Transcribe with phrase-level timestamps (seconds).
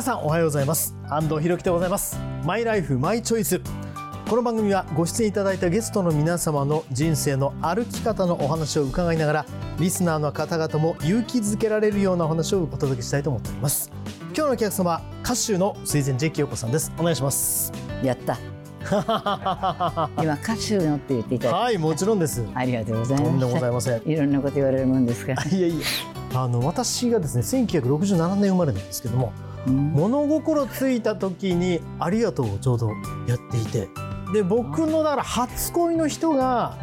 [0.00, 0.96] 皆さんおはようございます。
[1.10, 2.18] 安藤博樹でございます。
[2.46, 3.60] マイライフマイチョイス
[4.30, 9.46] この番組はご出演いただいたゲストの皆様の人生の歩き方のお話を伺いながら
[9.78, 13.92] リスナーの方々も勇気づけられるようなお話をお届けしたいと思っております。
[14.34, 16.90] 今日のお客様は歌手の水前寺清子さんです。
[16.98, 17.70] お願いします。
[18.02, 18.38] やった。
[18.80, 22.40] 今歌手のって言っていただいはいもちろんです。
[22.40, 23.60] てありがとうございとんでもごます。
[23.60, 24.10] ざいません。
[24.10, 25.44] いろんなこと言われるもんですから。
[25.44, 25.84] いやいや
[26.32, 32.88] あの私がですね1967年生まれなんですけどもうん物心ついた時に「ありがとう」をちょうど
[33.26, 33.88] やっていて。
[34.32, 36.76] で僕のだから初恋の人が。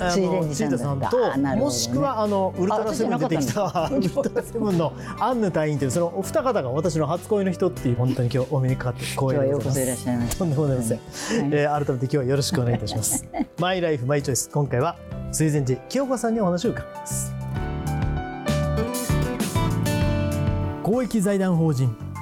[0.00, 1.08] あ水の田寺さんだ。
[1.08, 1.64] った水田あなるほどね。
[1.64, 10.38] もしくはあのウルトラセブンで出てきたあウルトラセブンの アンヌ隊員というそのお二方が私の初恋の人っていう本当に今日お目にかかって 光栄でございます。
[10.38, 11.06] とんでもございません、はい。
[11.50, 13.24] えー改めて今日はよろしくお願いいたします。
[13.58, 14.48] マイライフマイチョイス。
[14.50, 14.96] 今回は
[15.32, 17.34] 水前寺清子さんにお話を伺います。
[20.84, 21.94] 公益財団法人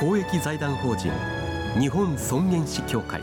[0.00, 1.12] 公益財団法人
[1.78, 3.20] 日本尊厳死協会。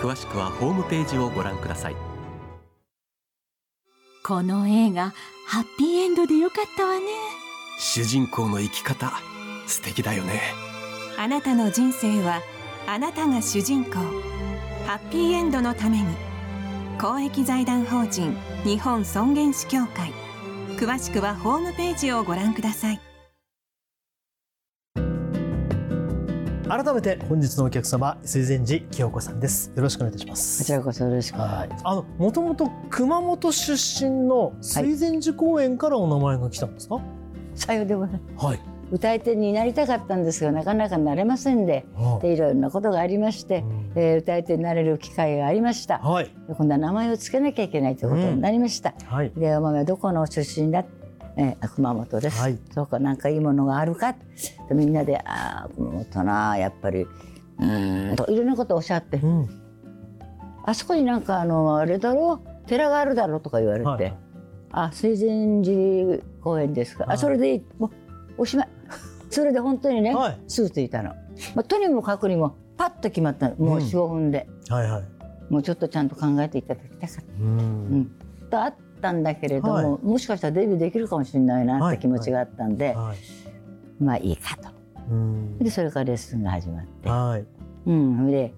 [0.00, 1.96] 詳しくはホームページをご覧ください。
[4.24, 5.12] この映画
[5.46, 7.06] ハッピーエンドでよかったわね。
[7.78, 9.12] 主人公の生き方
[9.68, 10.40] 素敵だよね。
[11.16, 12.42] あなたの人生は
[12.88, 13.92] あなたが主人公。
[14.88, 16.08] ハッピーエンドのために。
[17.00, 20.12] 公益財団法人日本尊厳死協会。
[20.76, 23.00] 詳しくはホームページをご覧ください
[26.70, 31.36] 改めて本日のお客様水前寺清子さんですよろしくお願いいたしまこすちらこそよろしく。
[31.40, 37.00] はい、あのもともと熊本出身の水前寺公園からお名前が来たんですか？
[37.56, 38.46] さようでございます。
[38.46, 38.60] はい。
[38.92, 43.64] 歌い手になりたかったんですがなかなかなれませんで、はでいろんなことがありまして、
[43.96, 45.98] えー歌い手になれる機会がありました。
[45.98, 46.26] はい。
[46.26, 48.94] で今度は名前をつけなきゃいけないということになりました。
[49.06, 49.32] はい。
[49.36, 50.84] でお前はどこの出身だ、
[51.40, 52.58] えー、熊本です、はい。
[52.74, 54.12] そうかなんかいいものがあるか。
[54.68, 59.16] でみんなで「ああ熊本なやっぱりうーん」といろんなことをおっしゃって。
[59.16, 59.48] うん。
[60.64, 62.34] 「あそこになんかあのあれだろ？
[62.44, 64.14] う寺があるだろ」うとか言われて「はい。
[64.72, 67.14] あ水前寺公園ですか、はい。
[67.14, 67.64] あそれでいい。
[67.78, 67.86] も
[68.38, 68.68] うおしまい」
[69.30, 70.38] それで本当にね、はい。
[70.46, 71.10] すぐ着いたの、
[71.54, 73.56] まあ、とにもかくにもパッと決まったの。
[73.56, 75.02] もううん45分で、はいはい。
[75.48, 77.22] もうちょっとちゃんと考えていただきたかった。
[77.22, 77.26] う。
[77.40, 78.10] うんん、
[78.50, 84.02] とあったんだけれども、はいもしかしたらデビューできるかもしれないなはいって気持ちがあったんで、はい。
[84.02, 84.68] まあいいかと。
[85.10, 85.58] うん。
[85.58, 87.46] でそれからレッスンが始まって、はい。
[87.86, 88.54] うん、で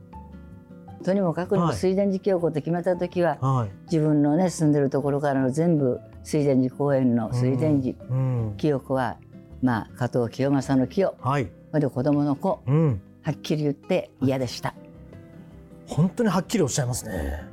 [1.05, 3.71] とにもかくにもはい水田寺京子と決めた時は、はい。
[3.85, 8.55] 自分のね住んでるところからの全部水田寺公園の水田寺うん。
[8.57, 9.17] 清子は、
[9.63, 11.49] まあ加藤清正の清はい。
[11.71, 13.01] まで子供の子うん。
[13.23, 14.75] はっきり言って嫌でした。
[15.87, 17.52] 本当にはっきりおっしゃいますね。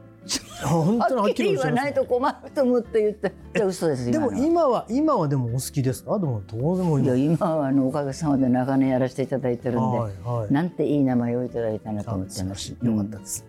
[0.64, 1.50] 本当にはっきり。
[1.56, 6.20] 言わないと困ると思って言ってじゃあ嘘ですでも今のは今はでもお好きですか？
[6.20, 7.06] でもどうでもいい。
[7.06, 10.54] いや今はあのおかげさまで長年やらせていただいてるんで、はいはい。
[10.54, 12.70] なんていい名前をいただいたなと思ってます。
[12.70, 13.46] よかったです。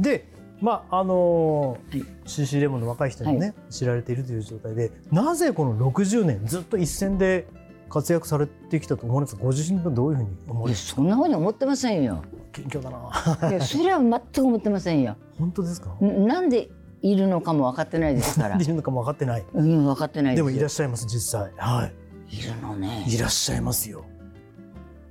[0.00, 0.28] で、
[0.60, 7.46] まああのはい CC レモンの若い人にね、は知られているという状態で、なぜこの60年ずっと一線で
[7.88, 9.42] 活躍されてきたと思われますか。
[9.42, 12.22] ご自身はどういうふうに思われますそんなふうに思ってませんよ。
[12.52, 13.50] 謙虚だな。
[13.50, 15.16] いやそれは全く思ってませんよ。
[15.38, 15.94] 本当ですか？
[16.04, 16.68] んなんで
[17.02, 18.64] いるのかも分かってないですからで。
[18.64, 19.44] いるのかも分かってない。
[19.54, 21.52] うん分かってないでもいらっしゃいます実際。
[21.56, 21.90] は
[22.30, 23.04] いるのね。
[23.06, 23.14] い。
[23.14, 24.04] いらっしゃいますよ。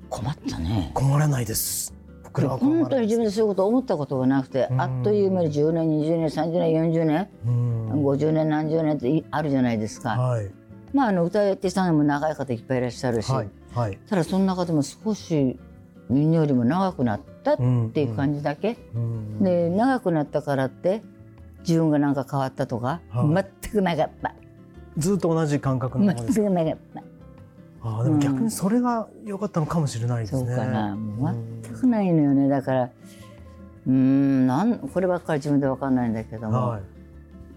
[0.10, 0.92] 困ったね。
[0.94, 1.94] 困らないです。
[2.24, 3.02] 僕らは困本当に。
[3.04, 10.10] 自分でそういうこと思ったことがなくて、うんあっという間に10年20年30年40年うん50年何十年っていあるじゃないですか。
[10.12, 10.52] はい
[10.94, 13.98] まああの歌い手さんも長い方いっぱいいらっしゃるし、はいはい。
[14.10, 15.60] ただその中でも少し
[16.10, 17.58] みんなよりも長くなったっ
[17.92, 18.78] ていう感じだけ。
[18.96, 19.44] うん。
[19.44, 21.02] で長くなったからって
[21.60, 23.46] 自分が何か変わったとか、はい。
[23.62, 24.34] 全くなかった。
[24.98, 27.04] ずっと同じ感覚のままです全くなかった。
[27.84, 30.48] ああでも逆にそれが良かったのかもしれないですね。
[30.48, 30.96] そうかな。
[30.96, 31.62] もううん。
[31.62, 32.48] 全くないのよね。
[32.50, 36.82] だからうーんなんこればっかり自分で分かんないんだけども、はい。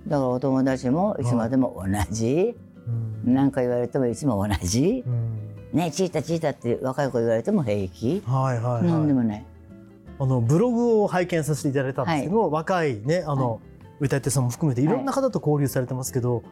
[0.09, 2.55] だからお友達もいつまでも同じ。
[2.55, 2.70] うん
[3.25, 5.05] 何、か言われてもいつも同じ？
[5.07, 5.39] うん
[5.73, 8.83] 「ねえチータチータ」って若い子言われても平気、はいはいはい。
[8.85, 9.47] なんでもない。
[10.19, 13.61] あのブログを拝見させていただいたんですけど、若いねあの、
[14.01, 16.43] 歌い手さんも含めていろんな方と交流されてますけど、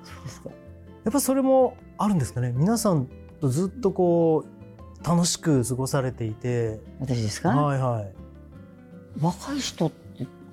[1.05, 2.53] やっぱそれもあるんですかね？
[2.57, 3.09] 皆さん
[3.41, 4.45] とずっとこ
[5.03, 6.81] う楽しく過ごされていて。
[7.01, 8.13] 私ですか、はいはい。
[9.21, 10.08] 若い人って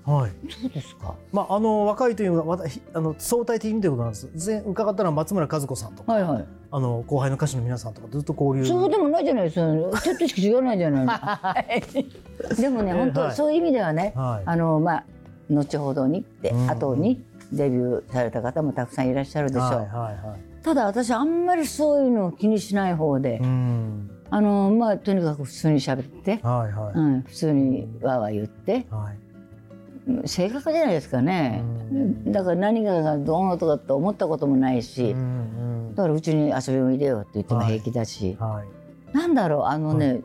[0.05, 0.31] はい。
[0.51, 1.15] そうですか。
[1.31, 2.59] まああの若いというのは
[2.93, 4.29] あの相対的にということなんです。
[4.45, 6.45] 前伺ったのは松村和子さんとか、はいはい。
[6.71, 8.65] あの後輩の歌手の皆さんとかずっと交流。
[8.65, 11.83] そうでもないじゃないですか ちょっとしか違わないじゃない
[12.55, 13.31] でもね本当、はい。
[13.33, 14.43] そういう意味ではね、はい。
[14.45, 15.03] あのまあ
[15.49, 16.69] 後ほどにって、うん。
[16.69, 20.63] 後にデビューされた方もたくさんいらっしゃるでしょう、はいはいはい。
[20.63, 24.11] ただ私あんまりそういうのを気にしない方で、うん。
[24.29, 26.93] あのまあとにかく普通に喋って、はいはい。
[26.93, 29.24] うん、普通にわーわー言ってはい
[30.25, 31.63] 性格じゃないですかね、
[32.27, 35.21] だから何かがどうのとかって思ったこともないし、うんう
[35.61, 38.63] んだからうちに遊びにおいでよって言っても平気だし、は
[39.13, 39.17] い。
[39.17, 40.21] なんだろうあのね、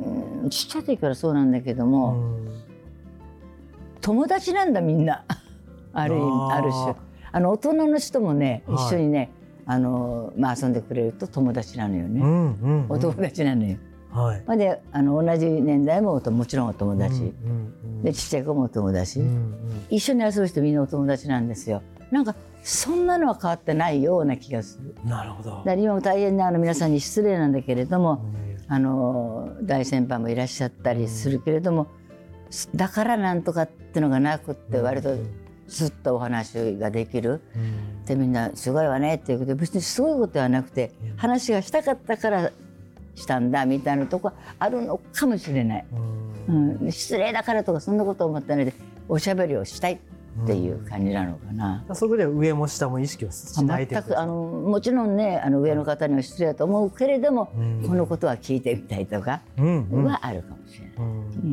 [0.00, 2.62] うんちっちゃい時からそうなんだけども、うん。
[4.00, 5.24] 友達なんだみんな。
[5.94, 6.94] ある意味ある種。
[7.32, 8.76] あの大人の人もねはい。
[8.86, 9.30] 一緒にね、
[9.66, 12.86] あのまあ、遊んでくれると友達なのよね、うんうんうん。
[12.88, 13.78] お友達なのよ。
[14.16, 14.42] はい。
[14.46, 19.54] まあであの同じ年代ももちろんお友達、うんうんでちっちゃい子もお友達、うんうん
[19.90, 21.82] 一緒に遊ぶ人みんなお友達なんですよ。
[22.10, 24.94] なんかそんなのは変わってないような気がする。
[25.04, 25.62] なるほど。
[25.64, 28.46] だ今も大変なあの皆さんに失礼なんだけれども、うん。
[28.68, 31.86] あの大先輩もいらっしゃったりするけれども、
[32.74, 35.16] だからなんとかってのがなくって割と
[35.68, 37.42] ずっとお話ができる。
[37.54, 38.04] うん。
[38.04, 42.52] でみんな「すごいわね」っていうことで別にすごいことではなくて話がしたかったから
[43.16, 45.86] したんだみたいなとこあるのかもしれない。
[46.48, 46.76] うん。
[46.82, 48.74] うん、失礼だからとかそんなこと思ってないで
[49.08, 51.84] おしゃべりをしたいっていう感じなのかな。
[51.94, 57.88] そこでは上も下も意識をしない全くあのもちろんねあの上の方には失礼だと思うけれども、うん。
[57.88, 60.04] このことは聞いてみたいとかうんうん。
[60.04, 60.94] はあるかもしれない。
[60.98, 61.04] うん。
[61.04, 61.10] う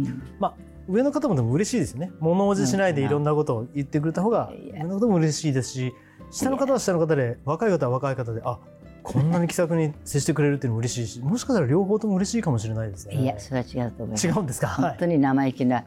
[0.10, 0.24] ん。
[0.40, 0.54] まあ
[0.88, 2.12] 上の方もでも嬉しいですよね。
[2.20, 5.94] 物おじしないでいろんなことを言ってくれた方が上の方も嬉しいですし
[6.30, 8.60] 下の方は下の方で若い方は若い方であ
[9.04, 13.16] こんなに気さくに接してくれるっていうのも嬉しいしもしかしたら両方とも嬉しいかもしれないですね。
[13.16, 14.28] いやそれは違うと思います。
[14.28, 14.68] 違うんですか？
[14.70, 15.84] 本当に生意気な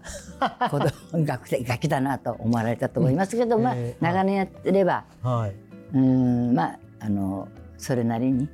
[0.70, 5.52] 子供学生ガキだなと思われたと思いますけど、 まあえー長年やってればはい。
[5.94, 7.48] うんまああの
[7.78, 8.48] それなりに。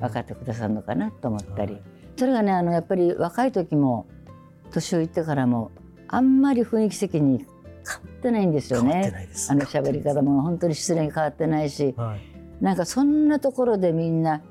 [0.00, 1.80] 分かってくださるのかなと思ったり、
[2.16, 4.06] それがねあのやっぱり若い時も
[4.72, 5.70] 年をいってからも
[6.08, 7.46] あんまり雰囲気的に変わ
[8.08, 9.12] ってないんですよ変わってね。
[9.12, 9.50] ないです。
[9.50, 12.35] あの喋り方も本当に失礼に変わってないしはい。
[12.60, 14.42] なんかそんなところでみんな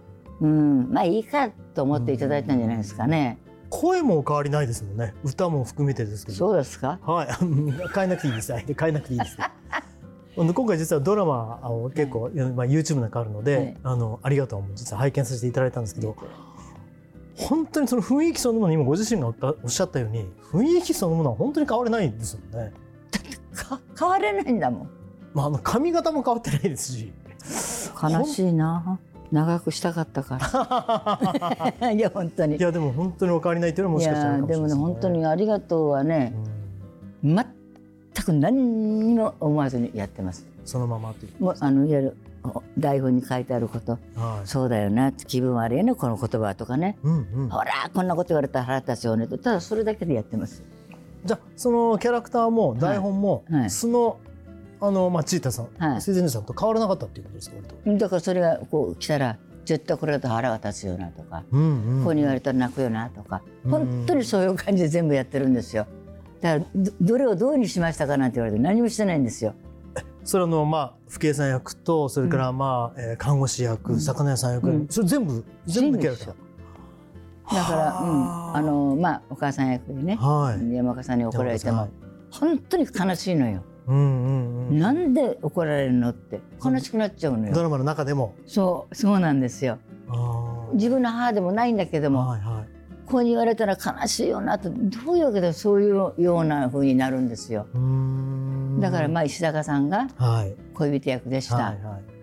[0.41, 3.39] うんまあいいかと思っていただいたんじゃないですかね。
[3.69, 5.13] 声も変わりないですもんね。
[5.23, 6.37] 歌も含めてですけど。
[6.37, 6.99] そうですか？
[7.03, 7.27] はい。
[7.93, 8.51] 変えなくていいです。
[8.51, 9.37] はい変えなくていいです。
[9.39, 9.51] あ
[10.37, 16.15] の今回実はドラマを結構、まあ、YouTube なんかあるので、はいあのありがとうも実は拝見させていただいたんですけど
[17.37, 22.73] 本当にその雰囲気そのもの今ご自身がおっしゃったように雰囲気そのものは本当に変われないんですよね。
[23.53, 24.89] か変われないんだもん。
[25.33, 27.13] まあ、あの髪型も変わってないですし
[28.01, 28.99] 悲しいな。
[29.31, 30.39] 長くしたかったか
[31.81, 31.91] ら。
[31.91, 32.57] いや本当に。
[32.57, 36.33] いやでも本当にお変わりないというのはもいしかしたらね、でもね本当にありがとうはね
[37.23, 37.35] うん。
[37.35, 37.45] 全
[38.23, 40.45] く何にも思わずにやってます。
[40.63, 41.43] そのままという。
[41.43, 43.93] もうあのいわゆるお台本に書いてあること。
[44.15, 44.47] はい。
[44.47, 46.97] そうだよな気分悪いよねこの言葉とかね。
[47.03, 50.63] うんうん、ほらこんなこと言われたら腹立つよねとただそれだけでやってます。
[51.25, 53.59] じゃあそのキャラクターも台本も、はい。
[53.61, 53.69] はい。
[53.69, 54.19] 素の
[54.87, 56.01] あの、まあ、チータさん、はい。
[56.01, 57.57] 水前寺さんと変わらなかったっていうことですか。
[57.85, 65.87] だからそれがこう来たら絶対これだと腹が立つよなとか、うんうんこうに言われたら泣くよなとか、うん本当にそういう感じで全部やってるんですよ。
[66.41, 69.55] だからどどれをどうにしましたかなんて言われて何もしてないんですよ。
[70.23, 73.99] それあのまあ不敬さん役とそれからまあ、えー看護師役、うん。
[73.99, 74.87] 魚屋さん役、うん。
[74.89, 77.55] それ全部全部キャラクター。
[77.55, 80.73] だから、はあうん、あのまあお母さん役でね、はい。
[80.75, 81.89] 山岡さんに怒られても、はい。
[82.31, 84.79] 本当に悲しいのよ、うんうんうん。
[84.79, 88.35] なんで怒られるのって悲しくなっちゃうのよドラマの中でも。
[88.45, 89.77] そうそうなんですよ
[90.09, 92.09] あ自分の母でもないんだけどあ。
[92.09, 92.67] も、はいはい。
[93.05, 97.67] こう言われたら悲しいよなとどういうわけでそういうような風になるんですよ
[98.79, 100.55] だからまあ石坂さんがはい。
[100.73, 102.14] 恋人役でした、はいはい。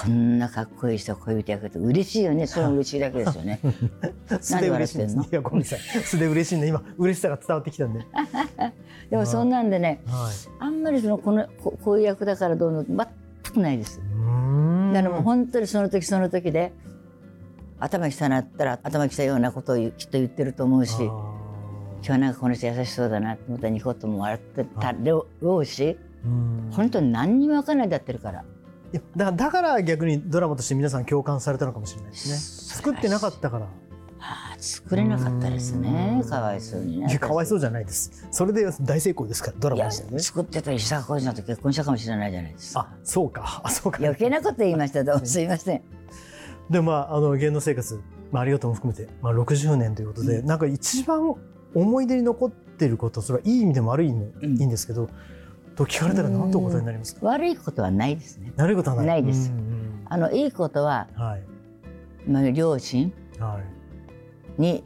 [0.00, 2.46] こんなかっこいい人恋人役って嬉しいよね。
[2.48, 3.58] それも嬉しいだけですよね。
[4.40, 5.04] 素で嬉しい。
[5.04, 5.20] ん。
[5.20, 5.78] いやごめんなさい。
[5.80, 8.06] 素で嬉しいんで今嬉しさが伝わってきたんで。
[9.10, 10.50] でもそんなんでねはい。
[10.60, 12.96] あんまりそのこのここういう役だからどうの全
[13.52, 14.00] くないです。
[14.92, 16.72] だからもう本当にその時その時で
[17.80, 21.04] 頭きたなったら頭きたようなことをきっと言ってると思うしあ
[21.98, 25.26] 今日はなんかこの人優しそうだなと思ったらニコッとも笑ってたろ
[25.56, 25.98] うし
[26.70, 27.88] 本当に何にも分かんない。
[27.88, 28.44] でやってるから
[28.92, 32.36] いやだからだから逆にドラマとして皆さん共感されたのかもしれないですね。
[32.76, 33.66] 作ってなかったから。
[34.20, 38.26] ああ作れなかったですねかわいそうにねかわいそうじゃないです。
[38.30, 40.18] それで大成功ですからドラマですよね。
[40.18, 43.98] 作ってた石坂浩二さんと結婚したかもしれないじゃないですかあそうか あそうか。
[44.00, 45.82] 余計なこと言いましたどうもすいません
[46.70, 51.34] でまああの芸能生活まあ、ありがとうも含めて、まあ、60年ということで、なんか一番
[51.74, 55.08] 思い出に残っていることそれはいい意味でも悪い意味でもいいんですけど、
[55.78, 57.24] と聞かれたら何とお答えになりますか？
[57.26, 58.52] 悪いことはないですね。
[58.56, 59.06] 悪いことはない。
[59.06, 59.50] ないです。
[59.50, 59.78] うんうん
[60.10, 61.42] あのいいことは、はい。
[62.30, 63.60] まあ、両親は
[64.58, 64.60] い。
[64.60, 64.82] に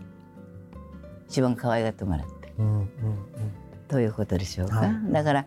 [1.29, 2.89] 一番可愛がってもらってうんうんうん。
[3.89, 4.77] ということでしょうか？
[4.81, 5.13] はい。
[5.13, 5.47] だから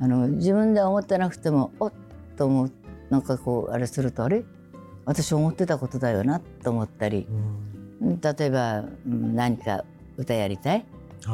[0.00, 1.92] あの自分では思ってなくてもおっ
[2.36, 2.72] と思う
[3.10, 4.44] なんかこうあれするとあれ？
[5.04, 7.26] 私思ってたことだよなと思ったり
[8.00, 8.20] うん。
[8.20, 9.84] 例えばうん何か
[10.16, 10.86] 歌やりたい？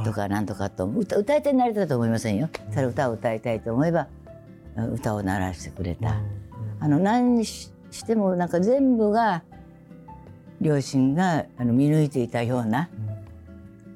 [0.05, 2.49] とかなんとかと歌歌い手になりたいと思いませんよ。
[2.73, 4.09] それ歌を歌いたいと思えば
[4.93, 6.17] 歌を鳴らしてくれた。
[6.81, 9.43] あの何にししてもなんか全部が
[10.61, 12.89] 両親があの見抜いていたような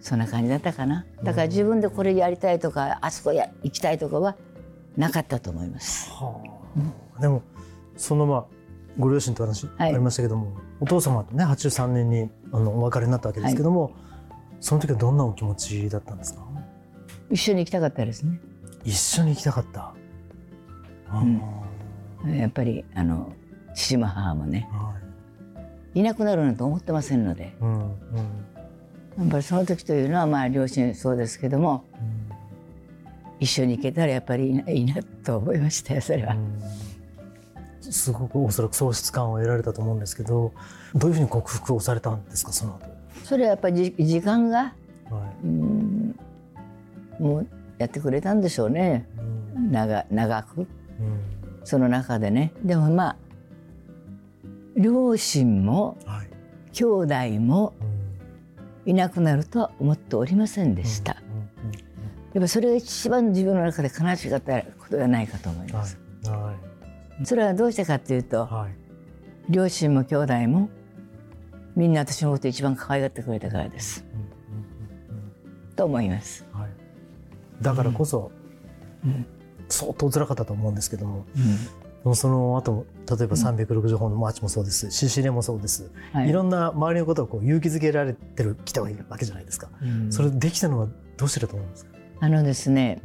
[0.00, 1.04] そんな感じだったかな。
[1.22, 4.36] だから自分でこれやりたいとかあそこや行きたいとかは
[4.96, 6.10] なかったと思います。
[6.10, 6.40] は
[7.18, 7.42] あでも
[7.96, 8.44] そのまあ
[8.98, 13.92] ご両親と話あはいりましたけども、お父様とね83年にあのお別れになったわけですけども、
[14.60, 16.46] その時はどんなお気持ちだったんですか？
[17.30, 18.40] 一緒に行きたかったですね。
[18.84, 19.94] 一緒に行きたかった、
[21.12, 21.24] う
[22.28, 22.36] ん。
[22.36, 23.32] やっぱりあの
[23.74, 24.68] 父も母もね。
[24.72, 24.94] は
[25.94, 26.02] い。
[26.02, 27.56] なくなるなんて思ってませんので。
[27.60, 27.88] うんうん。
[29.18, 31.84] やっぱりその時というのはまあ両親そうですけども。
[31.94, 32.20] うん。
[33.42, 36.36] 一緒に行けたらやっぱりいいないいなと思いましたよそれは。
[37.80, 40.52] すごくおそらく喪失感を得られたと思うんですけど
[40.94, 42.86] どういうふうに克服をされたんですかその後、
[43.24, 44.72] それはやっぱりじ時間がは
[45.42, 45.46] い。
[45.46, 46.16] うん
[47.18, 47.46] もう
[47.78, 49.06] やってくれたんでしょうね。
[49.56, 49.70] うん。
[49.72, 50.60] 長長く。
[50.60, 50.66] うん。
[51.64, 52.52] その中でね。
[52.62, 53.16] でもまあ
[54.76, 56.28] 両親もはい。
[56.72, 58.00] 兄弟もうん。
[58.86, 61.40] いなくなるとは思っておりませんでした、うんうん
[62.32, 66.54] やっぱそれが一番自分の中で悲しかったことではないかと思いうんます、は
[67.24, 69.52] それはどうしてかっていうといはい。
[69.52, 70.70] 両親も兄弟も
[71.80, 74.04] みんな私のことを一番可愛がってくれたからです。
[74.12, 75.24] うんうんうん
[75.64, 76.70] うんと思います、はい、
[77.62, 78.30] だからこそ、
[79.02, 79.24] うん
[79.70, 81.24] 相当辛かったと思うんですけども
[82.04, 82.14] うん。
[82.16, 84.90] その後例えば360本のマーチもそうです。
[84.90, 86.32] しシレもそうです、、はい。
[86.32, 90.12] ろんな周りのことをこう勇気づけられてる人がいるわけじゃないですか、うん。
[90.12, 93.00] それできたのはどうしてだと思うんですか、あのですね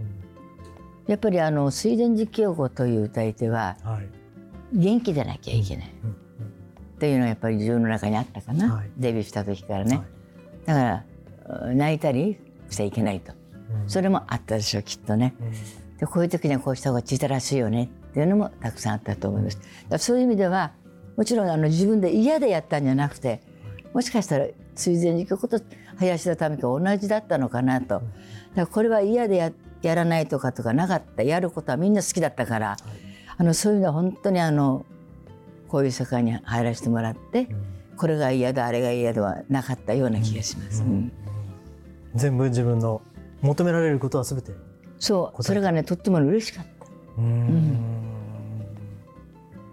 [1.07, 4.07] うやっぱりあの水田寺清子という歌い手はんはい。
[4.73, 5.93] 元気でなきゃいけない。
[6.03, 6.24] うん
[6.95, 8.89] っていうのがやっぱり自分の中にあったかな、はい。
[8.97, 10.01] デビューした時からね、
[10.67, 10.85] うんはい。
[10.85, 11.05] だか
[11.49, 12.37] らうん泣いたり
[12.69, 13.33] しちゃいけないと。
[13.83, 13.89] うん。
[13.89, 15.35] それもあったでしょうきっとね。
[15.39, 15.97] うん。
[15.97, 17.89] でこういう時にはこうした方が小さらしいよね。
[18.11, 19.57] っていうのもたくさんあったと思います。
[19.57, 20.71] だからそういう意味では
[21.17, 23.41] もちろんあの自分で嫌でやったんじゃなくて
[23.93, 25.59] もしかしたら水前寺曲と
[25.97, 27.87] 林田民子同じだったのかなと。
[27.87, 28.03] だか
[28.55, 31.23] らこれは嫌でややらないとかとかなかった。
[31.23, 32.77] やることはみんな好きだったから、
[33.37, 34.85] あのそういうのは本当にあの
[35.75, 37.49] こういう世界に入らせてもらって、
[37.97, 40.83] これが嫌だあれが嫌ではなかったような気がします。
[40.83, 41.11] うん。
[42.15, 43.01] 全部自分の
[43.41, 44.53] 求められることは全て
[44.99, 45.43] そう。
[45.43, 46.85] それがねとっても嬉しかった。
[47.17, 47.77] うん。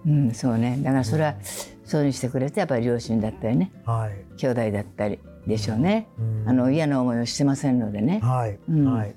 [0.04, 0.76] うん、そうね。
[0.82, 1.37] だからそれは
[1.85, 3.71] そうにしてくれてやっぱり両親だったりね。
[3.87, 4.37] はい。
[4.38, 6.49] 兄弟だったりでしょうね、うん。
[6.49, 8.18] あの嫌な思いをしてませんのでね。
[8.25, 8.92] はい、うん。
[8.92, 9.14] はい。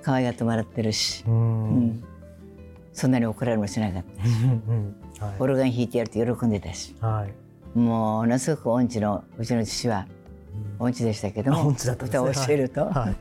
[0.00, 2.04] 可愛がってもらってるし、ううんん
[2.94, 4.24] そんなに怒られもしなかった。
[4.24, 5.34] しうんはい。
[5.38, 6.94] オルガン弾いてやると喜んでたし。
[7.00, 7.78] はい。
[7.78, 10.06] ものすごく音痴のうちの父は
[10.78, 13.16] 音痴でしたけどもあ音痴だったんです歌ねを教えると、はい。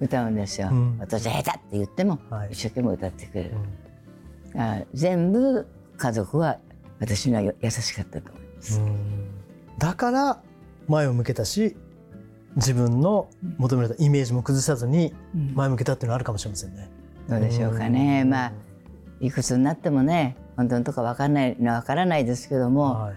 [0.00, 0.96] 歌うんですよ、うん。
[0.98, 2.48] 私は下手って言ってもはい。
[2.52, 3.50] 一生懸命歌ってくれる、
[4.54, 4.60] うん。
[4.60, 5.66] あ全部
[5.98, 6.58] 家族は
[6.98, 8.80] 私にはよ優しかったと思います。
[9.78, 10.42] だから
[10.88, 11.76] 前を向けたし
[12.56, 15.54] 自分の求められたイメージも崩さずにうん。
[15.54, 16.88] 前向けたっていうのはあるかもしれませんね。
[17.28, 18.22] どうでしょうかね。
[18.22, 18.30] うん。
[18.30, 18.52] まあ
[19.20, 23.14] いくつになってもね本当のとこわかんないのはわからないですけども、はい。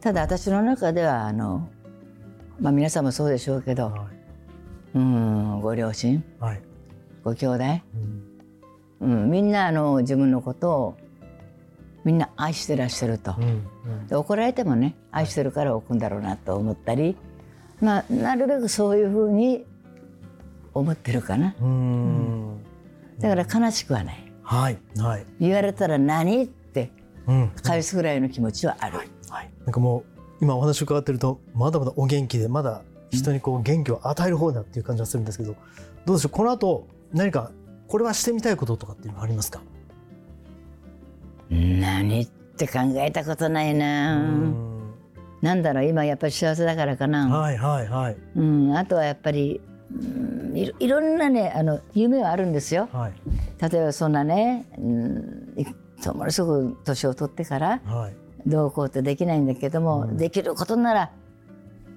[0.00, 1.68] ただ私の中ではあの
[2.60, 4.08] まあ皆さんもそうでしょうけど、は
[4.94, 6.62] うんご両親いはい。
[7.22, 7.64] ご兄弟、
[9.00, 9.22] うん。
[9.22, 10.96] うん、みんなあの自分のことを
[12.04, 13.34] みんな愛してらっしゃると。
[13.38, 13.46] うんう
[14.04, 14.06] ん。
[14.08, 17.16] で怒られてもね愛してるから怒るんだろうなと思ったり、
[17.80, 19.64] まあなるべくそういうふうに
[20.74, 21.54] 思ってるかな。
[21.60, 22.64] うん。
[23.18, 24.27] だから悲しくはない。
[24.48, 25.26] はいはい。
[25.40, 26.44] 言われたら何？
[26.44, 26.90] って
[27.26, 27.52] うん。
[27.62, 28.96] 返すぐらいの気持ちはある。
[28.96, 29.08] はい
[29.66, 30.04] なんかもう
[30.40, 35.54] 今お話を伺ってるとまだまだお元気でまだ人にこう元気を与える方だっていう感じがするんですけど
[36.06, 36.30] どうでしょう？
[36.30, 37.50] この後何か
[37.88, 39.60] これはしてみたいこととかっていうのはありますか？
[41.50, 44.16] 何って考えたことないな。
[44.16, 44.94] うん。
[45.42, 45.84] なんだろう？
[45.84, 47.28] 今やっぱり幸せだからかな。
[47.28, 48.16] はいはいはい。
[48.36, 49.60] うん、あとはやっぱり、
[49.92, 52.88] うん、いろいろんなねあの夢はあるんですよ。
[52.90, 53.12] はい
[53.60, 55.54] 例えばそんなね、うん、
[56.14, 58.28] ものすごく年を取ってからはい。
[58.46, 60.16] どうこうってできないんだけども、うん。
[60.16, 61.10] できることなら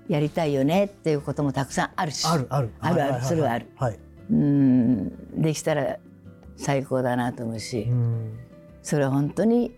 [0.07, 2.27] やりたいよねっていうこともたくさんあるし。
[2.27, 2.71] あるある。
[2.79, 3.23] あるある。
[3.23, 3.67] それはある。
[3.75, 3.99] はい。
[4.31, 5.41] うん。
[5.41, 5.97] できたら
[6.57, 8.39] 最高だなと思うし、うん。
[8.81, 9.71] それは本当に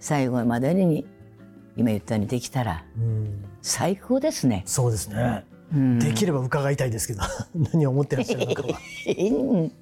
[0.00, 1.06] 最後までに
[1.76, 3.44] 今言ったようにできたらうん。
[3.60, 4.62] 最高ですね。
[4.66, 5.44] そうですね。
[5.74, 5.98] うん。
[5.98, 7.20] できれば伺いたいですけど
[7.72, 8.78] 何を思ってらっしゃるのかは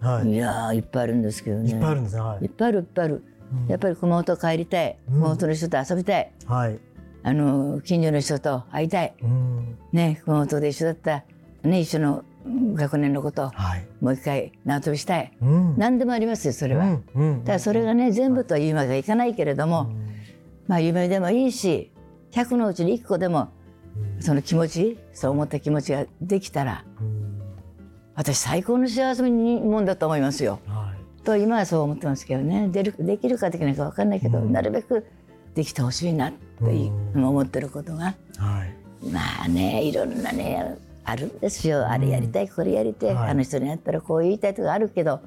[0.00, 1.70] はいいやーいっぱいあるんですけどね。
[1.70, 3.22] いっぱいあるんですねはいいっぱいあるいっぱいある。
[3.68, 4.96] やっぱり熊本帰りたい。
[5.08, 6.32] うん熊本の人と遊びたい。
[6.46, 6.78] はい
[7.22, 9.14] あの近所の人と会いたい。
[9.22, 11.24] うんね熊本で一緒だった
[11.62, 12.24] ね一緒の
[12.74, 15.32] 学年のことはいもう一回縄跳びしたい。
[15.40, 16.84] うん何でもありますよそれは。
[16.86, 19.92] うんうんただそれがね全部とは言うまではいかないけれども、
[20.68, 21.90] まあ夢でもいいし
[22.32, 23.48] 100のうちに1個でも
[24.20, 27.25] その気持ちそう思った気持ちができたらうん
[28.16, 30.58] 私最高の幸せもんだと思いますよ。
[30.66, 31.22] はい。
[31.24, 32.68] と今はそう思ってますけどね。
[32.68, 34.52] でるできるかできないか分かんないけど、うん。
[34.52, 35.06] なるべく
[35.54, 36.36] できてほしいなと
[37.14, 38.14] 思ってることが。
[38.38, 39.06] はい。
[39.10, 41.86] まあねいろんなねあるんですよ。
[41.86, 43.30] あれやりたいこれやりたい、はい。
[43.30, 45.12] あの人に会ったらこう言いたいとかあるけど。
[45.12, 45.20] はい。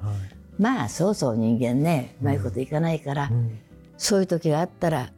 [0.58, 3.58] まあそうそう人間ねうまいこといかないから、うん。
[3.96, 5.10] そういう時があったら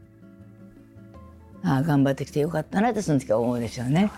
[1.65, 4.11] ああ頑張ってきてよかったなってその時は思うでしょうね。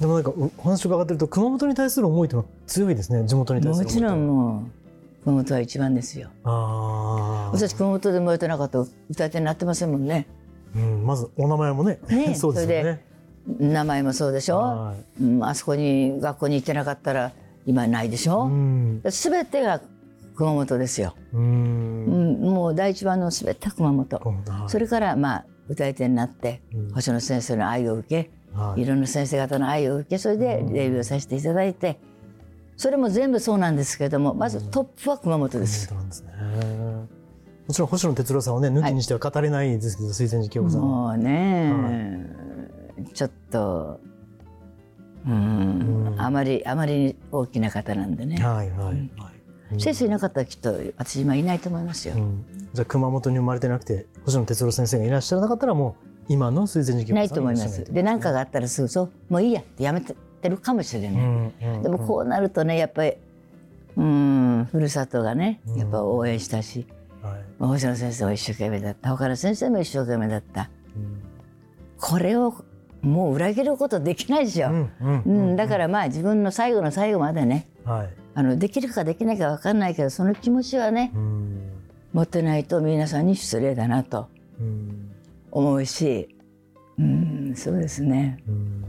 [0.00, 3.26] でもなんかお話を伺ってると熊本に対する思いというのは強いですね。
[3.26, 6.30] 地元に対するもちろんもう熊本は一番ですよ。
[6.44, 10.26] ああ私熊本で生まれてなかったら歌い手になってませんもんね。
[10.76, 11.98] うんまずお名前もね。
[12.08, 13.04] ね そうですよそれね
[13.58, 17.32] 名前もそうでしょ、はうん、あそこに学校に行ってなかったら
[17.66, 19.02] 今ないでしいょ、うん。
[19.10, 19.80] すべてが
[20.36, 24.68] 熊本ですよ、ううんん、もう第一番のすべては熊本、はい。
[24.68, 26.90] それからまあ歌い手になって、うん。
[26.92, 28.82] 星野先生の愛を受け、はい。
[28.82, 32.00] い、ろんな先生方の愛を受けそれでレビューをさせていただいて
[32.76, 36.32] それも全部そうなんですけれどもまずトップは熊本です、そうなんですね。
[37.66, 40.86] もちろん星野哲郎さんはね抜きにしては語れないですけど水前寺清子さんは。
[40.86, 42.26] もうね、
[43.12, 44.00] ちょっと
[45.26, 46.20] うん、うん。
[46.20, 49.30] あまりあまりに大きな方なんでね、はいはいは
[49.72, 49.80] い。
[49.80, 52.14] 先生いなかったらきっと私今いないと思いますよ。
[52.14, 52.44] うん。
[52.72, 57.84] じゃあ熊本に生まれてなくて星野哲郎先生がいらっしゃらなかったらもう今の水前寺ないと思います。
[57.92, 60.14] で何かがあったらすぐそうもういいやってやめて
[60.48, 61.10] るかもしれない。
[61.12, 63.14] うんうんでもこうなるとねやっぱり
[63.96, 66.86] うんふるさとがねやっぱ応援したし、
[67.22, 67.40] はい。
[67.58, 69.10] まあ星野先生も一生懸命だった。
[69.10, 70.70] 他の先生も一生懸命だった。
[70.96, 71.22] うん。
[71.98, 72.54] これを
[73.00, 74.68] もう裏切ることできないですよ。
[74.68, 75.56] うんうんうん。
[75.56, 78.08] だからまあ自分の最後の最後までねはい。
[78.34, 81.72] あのできるかできないか分かんないけどその気持ちはねうん。
[82.12, 84.28] 持ってないと皆さんに失礼だなと。
[84.60, 85.07] うん
[85.50, 86.34] 思うし
[86.98, 88.42] うんそうですね。
[88.48, 88.84] うん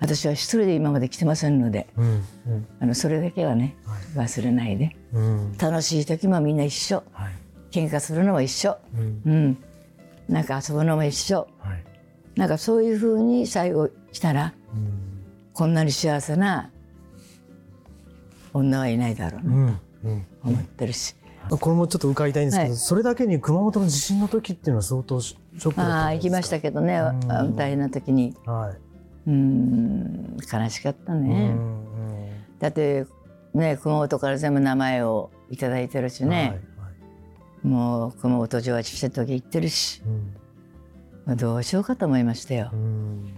[0.00, 2.66] 私は一人で今まで来てませんのでうんうん。
[2.80, 3.76] あのそれだけはね
[4.14, 4.96] 忘れないで。
[5.12, 5.56] うん。
[5.56, 7.02] 楽しい時もみんな一緒。
[7.12, 7.32] はい。
[7.70, 8.76] 喧嘩するのも一緒。
[8.94, 9.22] うん。
[9.24, 9.58] うん。
[10.28, 11.48] なんか遊ぶのも一緒。
[11.58, 11.84] はい。
[12.36, 14.92] なんかそういうふうに最後来たらうん。
[15.54, 16.70] こんなに幸せな
[18.52, 19.80] 女はいないだろううなん。
[20.04, 20.26] うん。
[20.42, 21.14] 思ってるし、
[21.48, 22.78] これもちょっと伺いたいんですけど、はい。
[22.78, 25.20] それだけに熊本の地震の時っていうのは相当
[25.76, 27.00] ああ行きましたけどね
[27.56, 28.34] 大変な時に。
[28.44, 28.76] どはい、
[29.26, 31.84] うん悲しかったね、うん
[32.58, 33.06] だって
[33.52, 37.66] ね熊本から全部名前をいただいてるしうんね、はいはい。
[37.66, 40.34] もう熊本城はちっちゃい時行ってるし、うん。
[41.26, 42.70] まあどうしようかと思いましたよ。
[42.72, 43.34] う、ん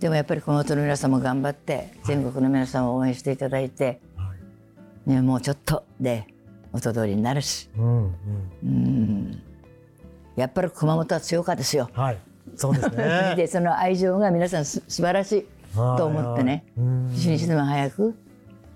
[0.00, 4.32] でもやっぱり熊本の皆さんも頑張って全国の皆さんを応援していただいて、は
[5.06, 5.10] い。
[5.10, 6.26] ね、もうちょっとで
[6.72, 7.68] 元通りになるし。
[7.76, 8.12] うんうん。
[8.64, 9.42] うん
[10.36, 11.88] やっぱり熊本は強かったですよ。
[11.92, 12.18] はい。
[12.56, 13.34] そうですね。
[13.36, 16.64] でその愛情が皆さんす素晴らしいと思ってね
[17.14, 18.14] 一日でも早く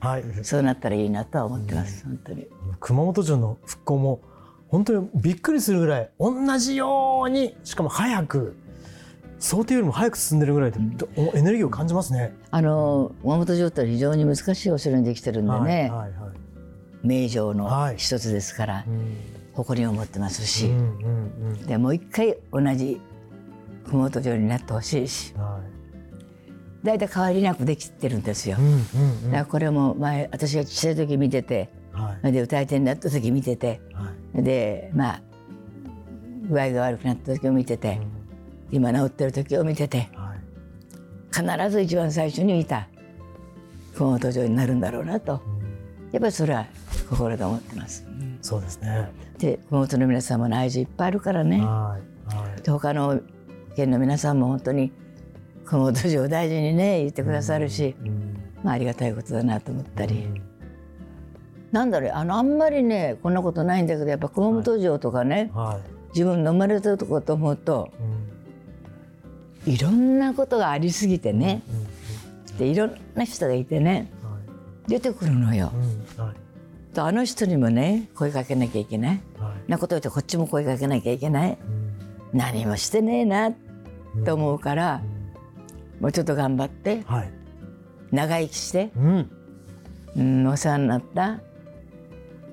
[0.01, 0.25] はい。
[0.42, 2.47] そうなったらいいなとは思ってます、本当に。
[2.81, 4.21] 熊本城の復興も
[4.69, 8.57] 本当にびっくりするぐらい同じようにしかも早く
[9.38, 12.35] 想定よりも早く進んでるぐらいで、どエネルギーを感じますね。
[12.51, 16.11] あの熊本城って非常に難しいお城にできてるんでね、はいはいはい。
[17.03, 17.97] 名城のはい。
[17.97, 23.01] 一つですから、うん誇りを持ってますし、うんうんでもう一回同じ
[23.87, 25.35] 熊本城になってほしいし
[26.83, 28.59] 大体変わりなくできてるんですよ。
[29.27, 32.33] だからこれも前私が小さい時見ててはい。
[32.33, 34.42] で歌い手になった時見ててはい。
[34.42, 35.23] でまあ
[36.49, 38.01] 具合が悪くなった時を見てて、
[38.71, 40.38] 今治ってる時を見ててはい。
[41.35, 42.87] 必ず一番最初に見た
[43.97, 45.42] 熊本城になるんだろうなと。
[46.12, 46.66] やっぱりそれは
[47.11, 48.07] 心で思ってます。
[48.46, 49.11] そうですね。
[49.38, 51.59] で熊本の皆様の愛情いっぱいあるからね。
[51.59, 52.62] はいはい。
[52.62, 53.20] で他の
[53.74, 54.92] 県の皆さんも本当に
[55.64, 60.28] 熊本城を大事にね言ってくださるし、うんまあ、ありがたいことだなと思ったり、
[61.72, 65.80] なんだろうあのあんまりねこんなことないんだけどやっぱ熊本城とかね、は
[66.14, 67.92] 自分の生まれたとこと思うと
[69.66, 69.74] いうん。
[69.74, 71.62] いろんなことがありすぎてね、
[72.61, 74.09] でいろんな人がいてね。
[74.87, 75.72] 出てくるのよ。
[76.16, 76.45] うんはい
[76.96, 79.20] とあの人にもね声かけなきゃいけない。
[79.38, 79.70] はい。
[79.70, 81.59] なこと言ってこっちも声かけなきゃいけない。
[82.32, 83.52] 何もしてねえな
[84.24, 85.02] と思うから、
[86.00, 87.32] もうちょっと頑張ってはい。
[88.12, 89.30] 長生きして、うん。
[90.16, 91.40] うん、お世話になった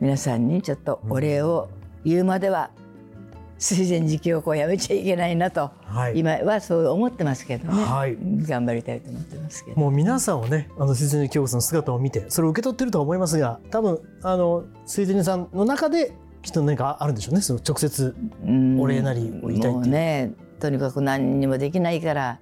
[0.01, 1.69] 皆さんにちょっとお礼を
[2.03, 2.71] 言うまでは
[3.63, 6.19] 水前寺記憶をやめちゃいけないなと、はい。
[6.19, 8.17] 今はそう思ってますけどね、はい。
[8.45, 9.80] 頑張りたいと思ってますけど。
[9.80, 17.41] もう皆さんをねあの水前寺京子さんの姿を見てそれを受け取ってるとは思いますが多分あの水前寺さんの中できっと何かあるんでしょうね。
[17.41, 18.13] その直接
[18.45, 18.82] うん。
[18.82, 19.73] お礼なりを言いたいっていう。
[19.76, 22.39] もうねとにかく何にもできないから。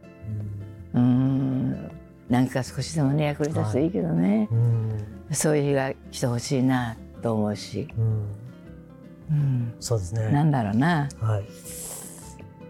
[0.95, 1.91] うん。
[2.29, 5.35] なんか少しでもね役に立つといいけどね、うん。
[5.35, 8.23] そういう日が来てほしいなと思うし、うん
[9.31, 10.29] うん、そうですね。
[10.29, 11.07] なんだろうな。
[11.19, 11.45] はい。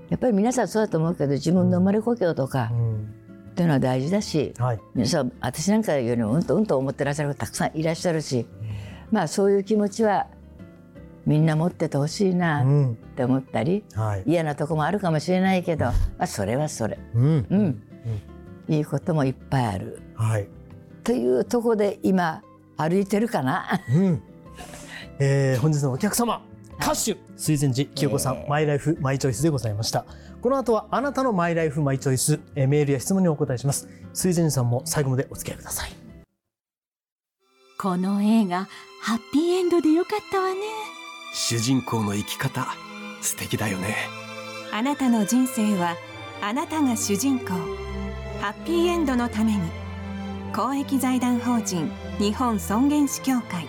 [0.10, 3.15] やっぱり皆さんそうだと思うけど自分の生まれ故郷とかうん。
[3.52, 4.80] っていうのは大事だしはい。
[4.93, 8.45] 皆さん私なんかよりもうんとうんと思ってらっしゃる方たくさんいらっしゃるし、
[9.12, 10.28] まあそういう気持ちは
[11.26, 12.97] みんな持っててほしいなっうん。
[13.15, 14.24] て思ったり、はい。
[14.26, 17.45] 嫌なとこもあるかもしれないけど、まあ、それはそれ、うん。
[17.50, 17.84] うん。
[18.67, 20.02] いいこともいっぱいある。
[20.15, 20.47] はい。
[21.04, 22.41] というとこで今
[22.78, 23.82] 歩いてるかな？
[23.93, 24.24] うん
[25.23, 26.41] えー本日のお客様
[26.81, 28.49] 歌手水前寺清子さん、えー。
[28.49, 30.03] マイライフマイチョイスでございました。
[30.41, 33.88] この後はあなたのマイライフマイチョイス、えーメールや質問にお答えします。
[34.13, 35.91] 水前寺さんも最後までお付き合いください。
[37.77, 38.67] この映画
[39.03, 40.55] ハッピーエンドでよかったわね。
[41.36, 42.65] 主人公の生き方
[43.21, 43.95] 素敵だよね。
[44.73, 45.97] あなたの人生は
[46.41, 47.49] あなたが主人公。
[48.39, 49.62] ハッピーエンドのために
[50.51, 53.67] 公益財団法人日本尊厳死協会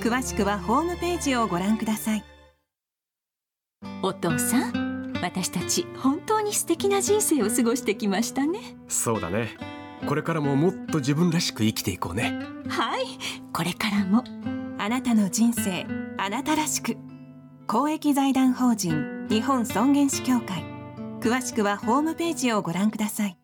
[0.00, 2.24] 詳しくはホームページをご覧ください。
[4.02, 8.58] お父さん私たち本当に素敵な人生を過ごしてきましたね。
[8.88, 9.50] そうだね。
[10.06, 12.38] これからももっと自分らしく生きていこうね。
[12.68, 13.04] はい。
[13.52, 14.24] これからも
[14.78, 15.86] あなたの人生
[16.16, 16.96] あなたらしく。
[17.66, 20.70] 公益財団法人日本尊厳死協会。
[21.20, 23.39] 詳しくはホームページをご覧ください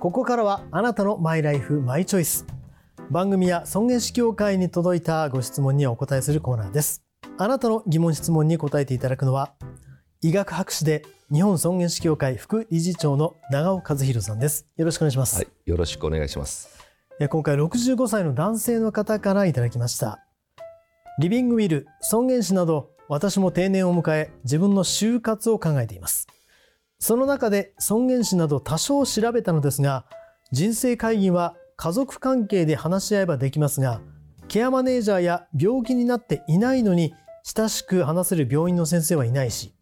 [0.00, 2.46] ここからはあなたのマイライフマイチョイス。
[3.10, 7.02] 番組や尊厳死協会に届いたご質問にお答えするコーナーです。
[7.36, 9.52] あなたの疑問質問に答えていただくのは
[10.22, 14.66] 医学博士で日本尊厳死協会副理事長の長尾和弘さんです。
[14.78, 16.70] よろしくお願いします、はい、よろしくお願いします。
[17.20, 20.24] え今回65歳の男性の方からいただきました。
[21.18, 26.26] リビングウィル尊厳死など私も定年を迎え自分の就活を考えています
[27.00, 30.04] その中で尊厳死など多少調べたのですが
[30.52, 34.02] 人生会議は家族関係で話し合えばできますが
[34.48, 39.74] ケアマネージャーや病気になっていないのに親しく話せる病院の先生はいないし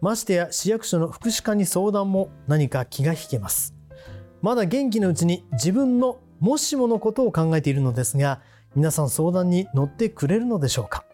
[0.00, 3.74] ましてや市役所の福祉課に相談も何か気が引けます。
[4.40, 8.40] まだ元気なうちに自分のもしものことを考えているのですが
[8.74, 11.04] 皆さん相談に乗ってくれるのでしょうか。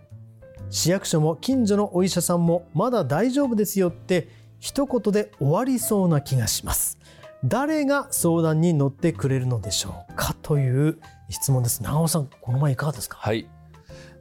[0.71, 4.29] 市役所も近所のお医者さんもまだ大丈夫ですよって
[4.66, 6.98] 一言で終わりそうな気がします。
[7.44, 10.98] 誰が相談に乗ってくれるのでしょうかという
[11.31, 11.85] 質問です。
[11.85, 13.16] 長尾さんこの前いかがですか？
[13.16, 13.46] はい、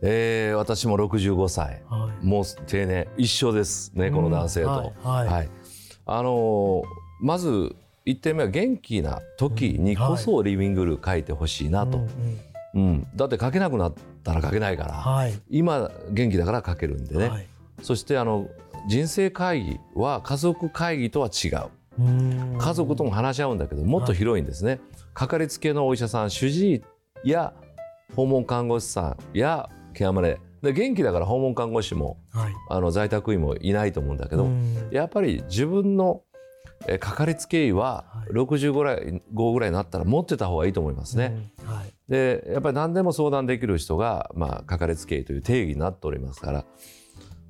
[0.03, 2.23] えー、私も65歳、はい。
[2.23, 4.93] もう定年一緒ですね、この男性と。
[5.03, 5.27] うんはい。
[5.27, 5.49] はい。
[6.05, 6.84] あのー
[7.21, 12.03] まず一点目は元気な時にこそリビングル書いてほしいなと、うん
[12.75, 12.88] うん。
[12.89, 13.08] うん。
[13.15, 15.34] だって書けなくなったら書けないから、はい。
[15.49, 17.47] 今元気だから書けるんでね、はい。
[17.81, 18.47] そしてあの
[18.88, 21.69] 人生会議は家族会議とは違う。
[22.00, 22.58] うん。
[22.58, 24.80] 家族とも話し合うんだけどもっと広いんですね、
[25.13, 26.84] かかりつけのお医者さん主治
[27.24, 27.54] 医や
[28.15, 30.38] 訪問看護師さんやケアマネ。
[30.62, 32.54] で元気だから訪問看護師もはい。
[32.69, 34.89] あの在宅医もいないと思うんだけど、うん。
[34.91, 36.21] やっぱり自分の
[36.88, 38.34] えかかりつけ医ははい。
[38.34, 41.50] 65ぐらい5ぐらいになったら持ってた方がいいと思いますね。
[41.63, 41.74] うん。
[41.74, 41.95] はい。
[42.10, 46.65] でやっぱり何でも相談できる人が、まあ、かかりつけ医という定義になっておりますから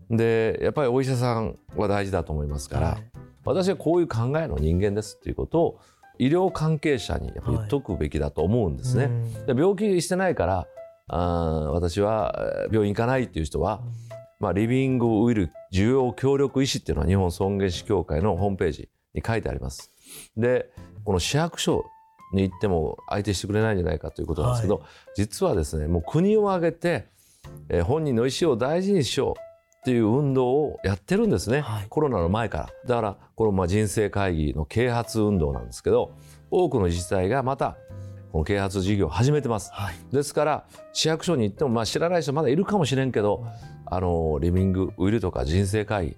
[0.09, 3.03] でやっぱりお医者さんは大事だと思いますから、はい。
[3.43, 5.79] 私はこういう考えの人間ですっていうことを
[6.17, 9.05] 医療関係者にやっぱ言っとくべきだと思うんですね。
[9.05, 9.45] うん。
[9.45, 10.67] で病気してないから
[11.07, 13.81] あー私はえー病院行かないっていう人は、
[14.39, 19.91] まあ、リビングウィル需要協力医師っていうのは日本尊厳死協会のホームページに書いてあります。
[20.35, 20.71] で
[21.03, 21.85] この市役所
[22.33, 24.83] に行っても相手してくれないんじゃないかということなんですけど、
[25.15, 27.05] 実はですねもう国を挙げて、
[27.69, 29.44] えー本人の意思を大事にしよう
[29.85, 31.85] っていう運動をやってるんですね、はい。
[31.89, 32.69] コロナの前から。
[32.87, 36.13] だからこのまあ人生会議の啓発運動なんですけど
[36.49, 37.77] 多くの自治体がまた、
[38.31, 39.69] この啓発事業を始めてます。
[39.71, 39.95] はい。
[40.11, 43.45] ですから市役所に行っても、まあ、知らない人まだいるかもしれんけど、
[43.85, 46.17] あのリビングウィルとか人生会議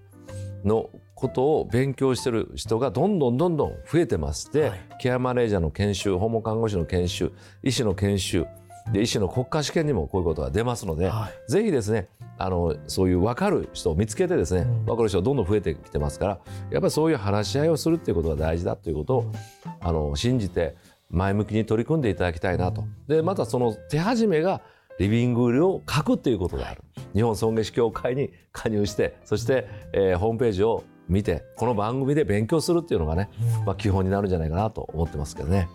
[0.63, 4.79] のことを勉強してる人がどんどんどんどん増えてまして、はい。
[5.01, 8.45] ケアマネージャーの研修訪問看護師の研修医師の研修
[8.91, 11.51] で医師の国家試験にもこういうことが出ますので、はい。
[11.51, 14.85] ぜひですねあのそういう分かる人を見つけてですね、うん。
[14.85, 16.39] 分かる人がどんどん増えてきてますから
[16.71, 19.31] やっぱりそういう話し合いをするっていうことが大事だということを、
[19.81, 20.75] あの信じて
[21.09, 22.83] 前向きに取り組んでいただきたいなと。
[23.07, 24.61] でまたその手始めが
[24.99, 26.81] リビングを書くっていうことである、
[27.13, 33.29] 日本尊厳死協会に加入してそして、えーホームページを見てこの番組で勉強するっていうのがね、
[33.65, 35.69] まあ、基本になるんじゃないかなと思ってますけどね。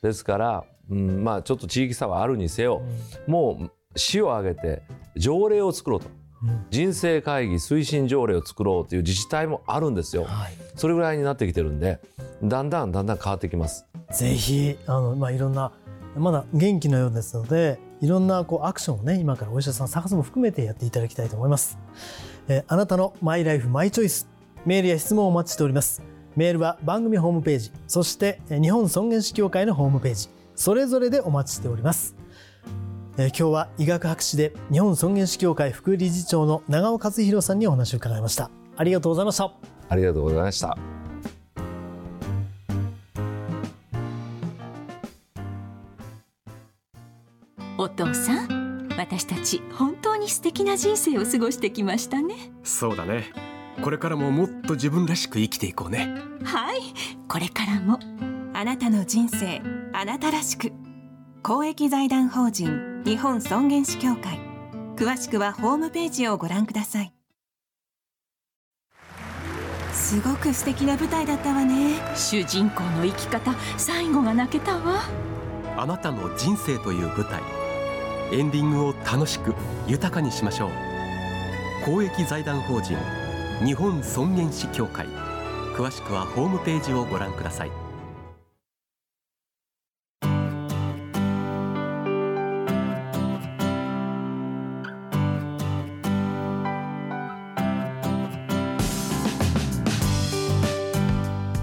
[0.00, 2.82] ですから、うん、まあちょっと地域差はあるにせよ、
[3.26, 4.82] もう市を挙げて
[5.16, 6.08] 条例を作ろうと、
[6.42, 6.66] うん。
[6.70, 10.24] 人生会議推進条例を作ろうという自治体もあるんですよ。
[10.24, 10.52] はい。
[10.76, 12.00] それぐらいになってきてるんで
[12.42, 13.86] だんだんだんだん変わってきます。
[14.12, 15.72] ぜひあの、まあ、いろんな
[16.16, 21.78] まだ元気のようですのでいろんなこうアクションをね今からお医者さん探すも含めてやっていただきたいと思います、
[22.48, 24.28] えーあなたのマイライフマイチョイス。
[24.64, 26.02] メールや質問をお待ちしております。
[26.36, 32.16] メールは番組ホームページそしてえー日本尊厳死協会のホームページそれぞれでお待ちしております。
[33.16, 38.50] えー今日は医学博士で日本尊厳死協会副理事長の長尾克弘さんにお話を伺いました。
[38.76, 39.52] ありがとうございました。
[39.88, 40.76] ありがとうございました。
[47.78, 52.34] お父さん私たち本当に素敵な人生を過ごしてきましたね。
[52.64, 53.26] そうだね。
[53.80, 56.16] これからももっと自分らしく生きていこうね。
[56.42, 56.80] はい。
[57.28, 58.00] これからも
[58.58, 60.72] あなたの人生あなたらしく。
[61.44, 64.40] 公益財団法人日本尊厳死協会。
[64.96, 67.14] 詳しくはホームページをご覧ください。
[69.92, 72.00] すごく素敵な舞台だったわね。
[72.16, 75.02] 主人公の生き方最後が泣けたわ。
[75.76, 77.40] あなたの人生という舞台。
[78.32, 79.54] エンディングを楽しく
[79.86, 80.70] 豊かにしましょう。
[81.84, 82.96] 公益財団法人
[83.64, 85.06] 日本尊厳死協会。
[85.76, 87.87] 詳しくはホームページをご覧ください。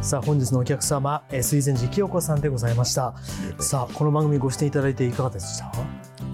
[0.06, 3.16] さあ本日のお客様えー水前寺清子さんでございました。
[3.58, 5.72] さあこの番組ご出演いただいていかがでした？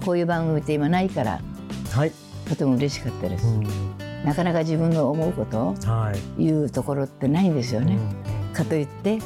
[0.04, 1.40] こういう番組って今ないから
[1.90, 2.12] はい、
[2.46, 3.66] とても嬉しかったです、うん。
[4.26, 7.96] なかなか自分の思うことをはい、言うところってないんですよね、
[8.52, 9.18] かといって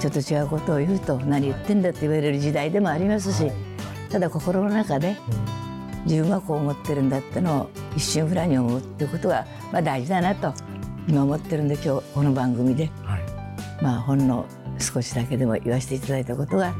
[0.00, 3.52] ちょっと違うことを言うと何言ってんだって言われる時代でもありますし、はい。
[4.10, 5.16] ただ心の中で
[5.94, 6.04] うん。
[6.06, 10.52] 自分はこう思ってるんだってのを一瞬フラに思うっていうことが、まあ、大事だなと
[11.06, 13.01] 今思ってるんで今日この番組で、はい
[13.82, 14.46] まあ、ほんの
[14.78, 16.74] 少しだけでも言わせていただいたことが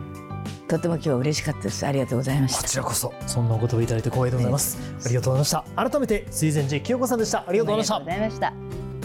[0.69, 1.85] とても今日は嬉しかったです。
[1.85, 2.63] ありがとうございました。
[2.63, 5.63] こちらこそそんなお言葉いただいて光栄でございます、ありがとうござい。
[5.63, 7.45] ました改めて水前寺清子さんでした。
[7.47, 8.53] ありがとうございました。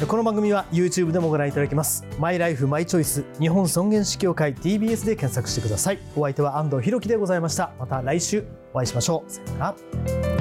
[0.06, 2.06] この番組は YouTube でもご覧いただけます。
[2.20, 6.00] マイライフマイチョイス日本尊厳死協会 TBS で検索してください。
[6.16, 7.74] お相手は安藤弘樹でございました。
[7.80, 9.32] また来週お会いしましょう。
[9.32, 9.76] さよな
[10.32, 10.37] ら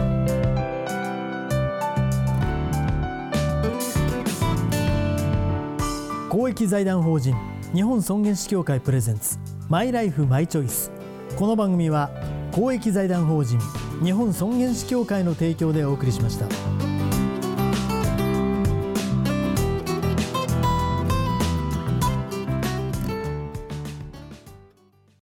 [6.36, 7.34] 公益財団法人
[7.74, 9.38] 日本尊厳死協会プレゼンツ
[9.70, 10.90] マイライフマイチョイス
[11.34, 12.10] この番組は
[12.52, 13.58] 公益財団法人
[14.04, 16.75] 日本尊厳死協会の提供でお送りしました。